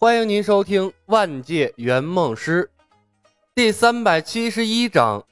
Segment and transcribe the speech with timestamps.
[0.00, 2.70] 欢迎您收听《万界圆梦师》
[3.52, 5.24] 第三百七十一章。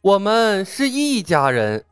[0.00, 1.84] 我们是一家人。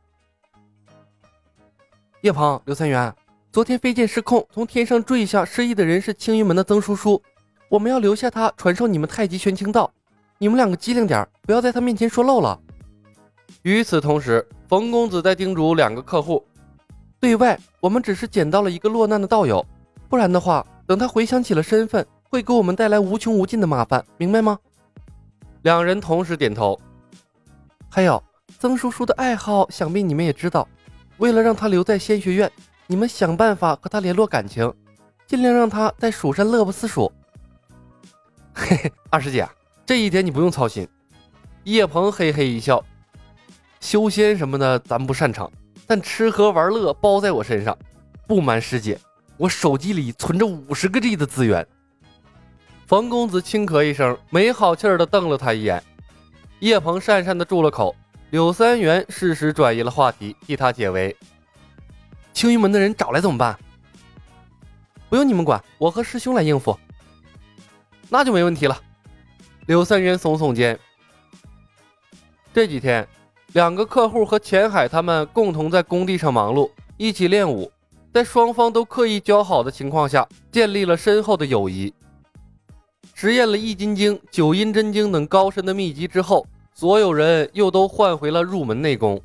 [2.22, 3.14] 叶鹏、刘三元，
[3.52, 7.20] 昨天飞剑失控，从天上坠下，失忆的人是青云门的曾叔叔。
[7.68, 9.92] 我们要留下他传授你们太极玄清道。
[10.38, 12.58] 你们两个机灵点，不要在他面前说漏了。
[13.60, 16.42] 与此同时，冯公子在叮嘱两个客户：
[17.20, 19.62] 对外，我们只是捡到了一个落难的道友，
[20.08, 20.66] 不然的话。
[20.86, 24.58] 等他回想起了身份，会给我们带来无穷无尽的麻烦，明白吗？
[25.62, 26.80] 两人同时点头。
[27.90, 28.22] 还有
[28.58, 30.66] 曾叔叔的爱好，想必你们也知道。
[31.18, 32.50] 为了让他留在仙学院，
[32.86, 34.72] 你们想办法和他联络感情，
[35.26, 37.10] 尽量让他在蜀山乐不思蜀。
[38.54, 39.48] 嘿嘿，二师姐，
[39.84, 40.86] 这一点你不用操心。
[41.64, 42.84] 叶鹏嘿嘿一笑，
[43.80, 45.50] 修仙什么的咱不擅长，
[45.86, 47.76] 但吃喝玩乐包在我身上。
[48.26, 48.98] 不瞒师姐。
[49.36, 51.66] 我手机里存着五十个 G 的资源。
[52.86, 55.82] 冯公子轻咳一声，没好气儿的瞪了他一眼。
[56.60, 57.94] 叶鹏讪讪的住了口。
[58.30, 61.16] 柳三元适时转移了话题，替他解围。
[62.32, 63.56] 青云门的人找来怎么办？
[65.08, 66.76] 不用你们管，我和师兄来应付。
[68.08, 68.76] 那就没问题了。
[69.66, 70.78] 柳三元耸耸肩。
[72.52, 73.06] 这几天，
[73.52, 77.70] 两个客户和钱海他们共同在工地上忙碌，一起练武。
[78.16, 81.92] 在双方都刻意交好的情况下，建立了深厚的友谊。
[83.12, 89.20] 实验了易筋经、九阴真经等高深的秘籍之后，所有人又都换回了入门内功。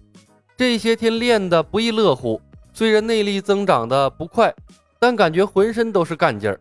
[0.57, 2.41] 这些天练的不亦乐乎，
[2.73, 4.53] 虽然内力增长的不快，
[4.99, 6.59] 但感觉浑身都是干劲儿。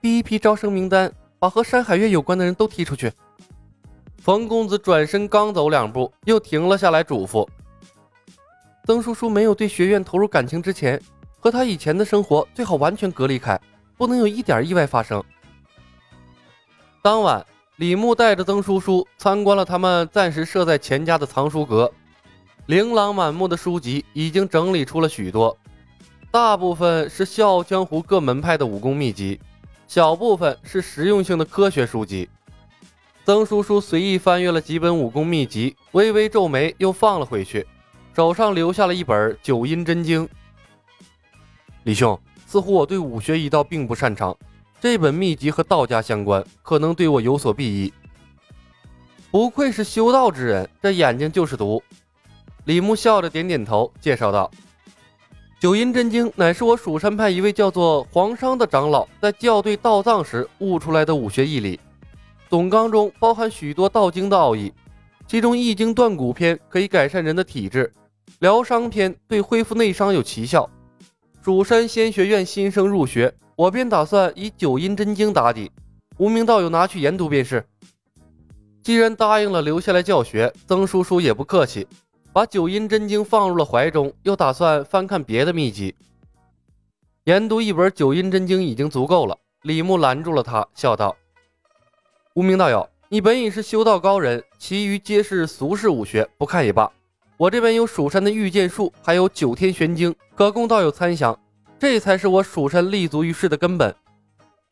[0.00, 3.12] 第一批招生名单，把和山海月有关的人都踢出去。
[4.18, 7.44] 冯公子转身刚走两步，又停了下来，嘱咐。
[8.84, 11.00] 曾叔叔没有对学院投入感情之前，
[11.38, 13.60] 和他以前的生活最好完全隔离开，
[13.96, 15.22] 不能有一点意外发生。
[17.00, 17.44] 当晚，
[17.76, 21.92] 李牧带着曾叔叔参观了他们暂时设在钱家的藏书阁，
[22.66, 25.56] 琳琅满目的书籍已经整理出了许多，
[26.32, 29.40] 大部分是笑傲江湖各门派的武功秘籍，
[29.86, 32.28] 小部分是实用性的科学书籍。
[33.24, 37.64] 曾叔叔随意翻阅了几本武功秘籍，微微皱眉，又放了回去。
[38.14, 40.26] 手上留下了一本《九阴真经》。
[41.84, 44.36] 李兄，似乎我对武学一道并不擅长，
[44.80, 47.90] 这本秘籍和道家相关，可能对我有所裨益。
[49.30, 51.82] 不愧是修道之人，这眼睛就是毒。
[52.66, 54.50] 李牧笑着点点头，介绍道
[55.58, 61.80] ：“九阴真经乃是我蜀山派一位叫做黄商的长老在校对道藏时悟出来的武学义理，
[62.50, 64.70] 总纲中包含许多道经的奥义，
[65.26, 67.90] 其中《易经断骨篇》可以改善人的体质。”
[68.38, 70.68] 疗伤篇对恢复内伤有奇效，
[71.42, 75.70] 蜀山仙学院新生入学，我便打算以九阴真经打底，
[76.18, 77.64] 无名道友拿去研读便是。
[78.82, 81.86] 既然答应了留下来教学，曾叔叔也不客气，
[82.32, 85.94] 把九阴真经放入了怀中，又打算翻看别的秘籍。
[87.24, 89.38] 研读一本九阴真经已经足够了。
[89.62, 91.16] 李牧拦住了他，笑道
[92.34, 96.90] ：“无名道友，你本已是修道高人，其余皆是俗世武学，不看也罢。”
[97.42, 101.36] 我这边有蜀山的御剑术，还有九天玄经，可供道友参详。
[101.76, 103.92] 这才是我蜀山立足于世的根本。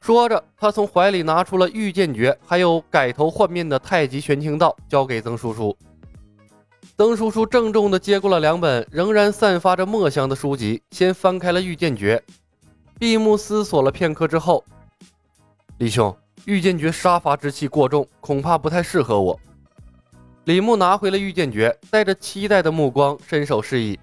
[0.01, 5.77] 说着，他从怀里拿出了御剑诀，还有改头换面的太极玄清道，交给曾叔叔。
[6.97, 12.23] 曾叔叔郑重地接过了两本仍然散发着墨香的书籍，先翻开了御剑诀，
[13.01, 14.65] 闭目思索了片刻之后，
[15.79, 19.41] 李兄，御剑诀杀伐之气过重，恐怕不太适合我。
[20.45, 23.99] 李牧拿回了御剑诀，带着期待的目光伸手示意：“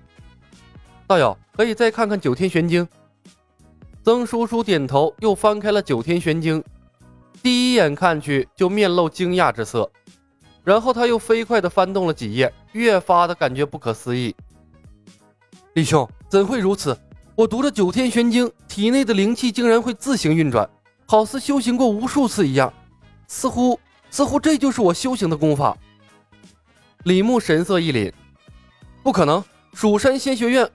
[1.07, 2.87] 道友可以再看看九天玄经。”
[4.05, 6.63] 曾叔叔点头，又翻开了九天玄经，
[7.43, 9.91] 第一眼看去就面露惊讶之色，
[10.63, 14.33] 然后他又飞快地翻动了几页，越发的感觉不可思议。
[15.73, 16.97] 李兄怎会如此？
[17.35, 20.69] 我读着九天玄经，体内的灵气竟然会自行运转，
[21.05, 22.71] 好似修行过无数次一样，
[23.27, 23.77] 似乎
[24.09, 25.75] 似乎这就是我修行的功法。
[27.07, 28.11] 李牧神色一凛，
[29.01, 29.41] 不可能！
[29.71, 30.69] 蜀山仙学院，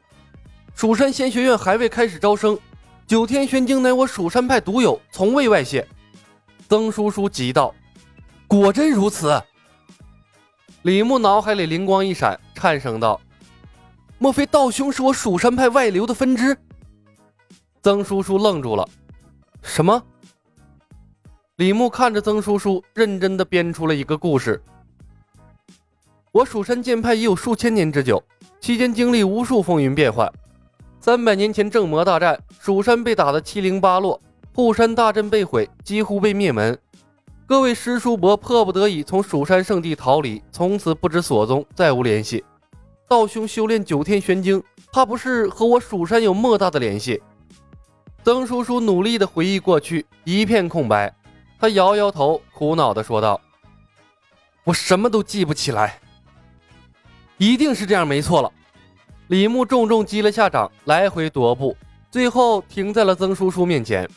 [0.75, 2.58] 蜀山仙学院还未开始招生。
[3.06, 5.87] 九天玄经乃我蜀山派独有，从未外泄。
[6.70, 7.75] 曾叔叔急道
[8.49, 9.38] ：“果真如此？”
[10.81, 13.20] 李牧脑海里灵光一闪，颤声道
[14.17, 16.56] ：“莫非道兄是我蜀山派外流的分支？”
[17.85, 18.88] 曾叔叔愣住了。
[19.61, 20.02] 什么？
[21.56, 24.58] 李牧看着曾叔叔，认真的编出了一个故事。
[26.32, 28.23] 我蜀山剑派已有数千年之久，
[28.58, 30.32] 期间经历无数风云变幻。
[30.99, 34.19] 三百年前正魔大战，蜀山被打得七零八落，
[34.55, 36.79] 护山大阵被毁，几乎被灭门。
[37.46, 42.43] 各位师叔伯迫不得已从蜀山圣地逃离，从此不知所踪，再无联系。
[43.06, 47.20] 道兄修炼九天玄经，怕不是和我蜀山有莫大的联系？
[48.25, 51.14] 曾叔叔努力的回忆过去，一片空白。
[51.61, 53.38] 他摇摇头，苦恼的说道
[54.64, 55.99] ：“我什么都记不起来。
[57.38, 58.50] 一定是这样，没错了。”
[59.29, 61.76] 李牧重重击了下掌，来回踱步，
[62.11, 64.08] 最后停在了曾叔叔面前。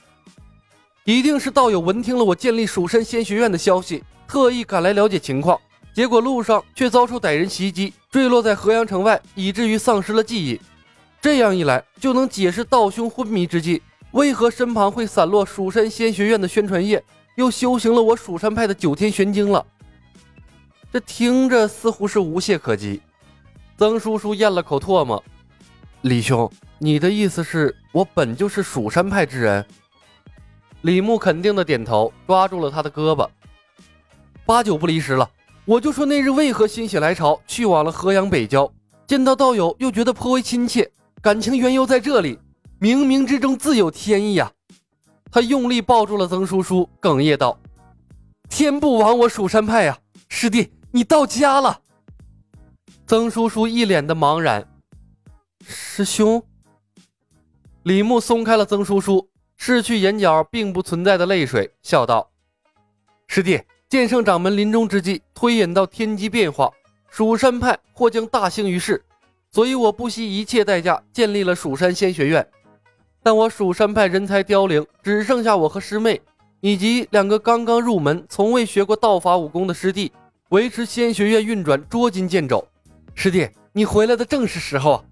[1.05, 5.59] 一定是道友闻听了我建立蜀山仙学院的消息，特意赶来了解情况，
[5.93, 10.59] 结果路上却遭受歹人袭击，坠落在河阳城外，以至于丧失了记忆。
[11.21, 17.01] 这样一来，就能解释道兄昏迷之际，为何身旁会散落蜀山仙学院的宣传页，
[17.35, 19.65] 又修行了我蜀山派的九天玄经了。
[20.95, 23.01] 这听着似乎是无懈可击。
[23.77, 25.21] 曾叔叔咽了口唾沫
[26.03, 29.65] ：“李兄，你的意思是我本就是蜀山派之人？”
[30.83, 33.27] 李牧肯定的点头，抓住了他的胳膊，
[34.45, 35.29] 八九不离十了。
[35.65, 38.71] 我就说那日为何心血来潮去往了河阳北郊，
[39.05, 40.89] 见到道友又觉得颇为亲切，
[41.21, 42.39] 感情缘由在这里，
[42.79, 44.49] 冥冥之中自有天意啊！
[45.29, 47.59] 他用力抱住了曾叔叔，哽咽道
[48.47, 49.97] ：“天不亡我蜀山派呀，
[50.29, 51.81] 师弟，你到家了。”
[53.05, 54.65] 曾叔叔一脸的茫然，
[55.67, 56.41] 师兄。
[57.83, 59.27] 李牧松开了曾叔叔。
[59.57, 62.29] 拭去眼角并不存在的泪水，笑道
[63.25, 66.69] ：“师弟，剑圣掌门临终之际，推演到天机变化，
[67.09, 69.01] 蜀山派或将大兴于世，
[69.51, 72.45] 所以我不惜一切代价建立了蜀山仙学院。
[73.23, 76.21] 但我蜀山派人才凋零，只剩下我和师妹，
[76.59, 80.11] 以及两个刚刚入门、从未学过道法武功的师弟，
[80.49, 82.65] 维持仙学院运转，捉襟见肘。
[83.15, 85.03] 师弟，你回来的正是时候啊！”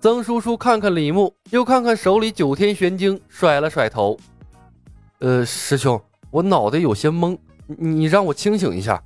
[0.00, 4.18] 曾叔叔看看李牧，又看看手里九天玄经，甩了甩头
[5.20, 6.00] ：“呃，师兄，
[6.30, 9.00] 我脑袋有些懵，你让我清醒一下。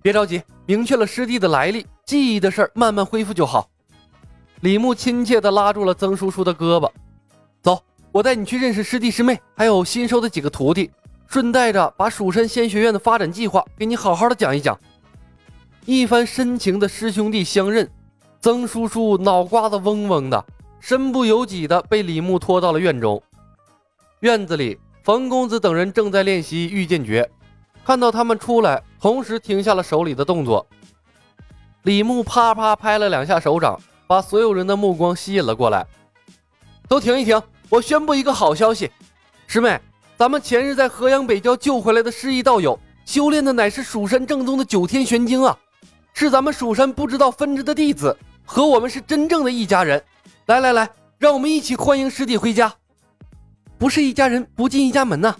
[0.00, 3.68] 别着急，明确了师弟的来历，记忆的事儿慢慢恢复就好。”
[4.62, 6.90] 李牧亲切地拉住了曾叔叔的胳膊
[7.62, 7.78] ：“走，
[8.10, 10.90] 我带你去认识师弟师妹，还有新收的几个徒弟，
[11.28, 14.78] 顺带着把蜀山仙学院的发展计划给你好好的讲一讲。”
[15.84, 17.90] 一番深情的师兄弟相认。
[18.40, 20.44] 曾叔叔脑瓜子嗡嗡的，
[20.78, 23.20] 身不由己的被李牧拖到了院中。
[24.20, 27.28] 院子里，冯公子等人正在练习御剑诀，
[27.84, 30.64] 看到他们出来，同时停下了手里的动作。
[31.82, 35.84] 李牧啪啪拍了两下手掌，把所有人的目光吸引了过来。
[36.88, 37.42] 都停一停！
[37.68, 38.90] 我宣布一个好消息，
[39.48, 39.80] 师妹，
[40.18, 45.54] 咱们前日在河阳北郊救回来的失忆道友，修炼的乃是蜀山正宗的九天玄经啊，
[46.14, 48.16] 是咱们蜀山不知道分支的弟子。
[48.46, 50.02] 和我们是真正的一家人，
[50.46, 52.72] 来来来，让我们一起欢迎师弟回家。
[53.76, 55.36] 不是一家人不进一家门呐。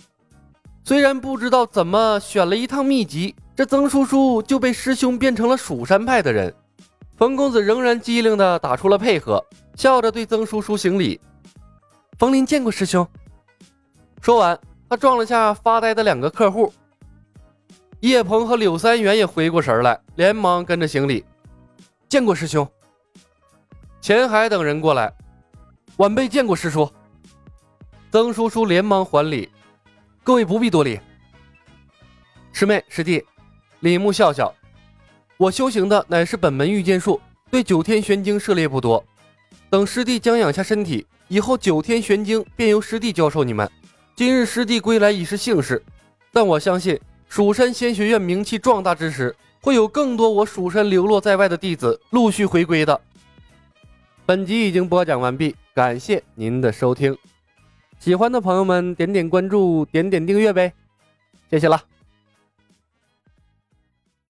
[0.85, 6.53] 虽然不知道怎么选了一趟秘籍，这曾叔叔就被师兄变成了蜀山派的人。
[7.17, 9.43] 冯公子仍然机灵的打出了配合，
[9.75, 11.19] 笑着对曾叔叔行礼。
[12.19, 13.09] 冯林见过师兄。
[14.27, 14.59] 说完，
[14.91, 16.73] 他撞了下发呆的两个客户。
[18.01, 21.25] 叶鹏和柳三元也回过神来，连忙跟着行礼，
[22.09, 22.69] 见过师兄。
[24.01, 25.15] 钱海等人过来，
[25.99, 26.91] 晚辈见过师叔。
[28.11, 29.49] 曾叔叔连忙还礼
[30.25, 30.99] ：“各位不必多礼。”
[32.51, 33.25] 师妹师弟，
[33.79, 34.53] 李牧笑笑
[35.39, 39.05] ：“我修行的乃是本门御剑术，对九天玄经涉猎不多。
[39.71, 43.71] 等师弟将养下身体，以后九天玄经便由师弟教授你们。
[44.17, 45.83] 今日师弟归来已是幸事，
[46.33, 52.99] 但我相信蜀山仙学院名气壮大之时，会有更多我蜀山流落在外的弟子陆续回归的。”
[54.25, 57.15] 本集已经播讲完毕，感谢您的收听。
[57.99, 60.73] 喜欢的朋友们点点关注，点点订阅呗，
[61.51, 61.79] 谢谢了。